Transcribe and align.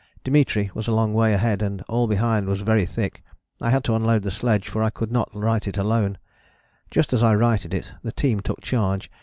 Dimitri 0.23 0.71
was 0.73 0.87
a 0.87 0.91
long 0.93 1.13
way 1.13 1.31
ahead 1.31 1.61
and 1.61 1.83
all 1.83 2.07
behind 2.07 2.47
was 2.47 2.61
very 2.61 2.87
thick. 2.87 3.21
I 3.61 3.69
had 3.69 3.83
to 3.83 3.93
unload 3.93 4.23
the 4.23 4.31
sledge 4.31 4.67
for 4.67 4.81
I 4.81 4.89
could 4.89 5.11
not 5.11 5.29
right 5.31 5.67
it 5.67 5.77
alone. 5.77 6.17
Just 6.89 7.13
as 7.13 7.21
I 7.21 7.35
righted 7.35 7.71
it 7.71 7.91
the 8.01 8.11
team 8.11 8.39
took 8.39 8.61
charge. 8.61 9.11